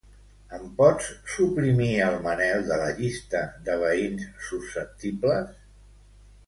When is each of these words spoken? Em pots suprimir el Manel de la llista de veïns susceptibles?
Em 0.57 0.61
pots 0.77 1.09
suprimir 1.33 1.91
el 2.07 2.17
Manel 2.25 2.65
de 2.71 2.79
la 2.85 2.89
llista 3.01 3.43
de 3.69 3.77
veïns 3.87 4.27
susceptibles? 4.49 5.55